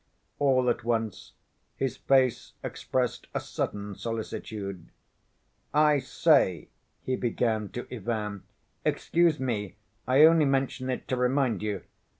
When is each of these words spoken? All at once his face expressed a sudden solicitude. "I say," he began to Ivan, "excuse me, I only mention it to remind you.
All 0.39 0.67
at 0.67 0.83
once 0.83 1.33
his 1.75 1.95
face 1.97 2.53
expressed 2.63 3.27
a 3.35 3.39
sudden 3.39 3.93
solicitude. 3.93 4.89
"I 5.75 5.99
say," 5.99 6.69
he 7.03 7.15
began 7.15 7.69
to 7.73 7.85
Ivan, 7.95 8.41
"excuse 8.83 9.39
me, 9.39 9.75
I 10.07 10.23
only 10.25 10.45
mention 10.45 10.89
it 10.89 11.07
to 11.09 11.15
remind 11.17 11.61
you. 11.61 11.83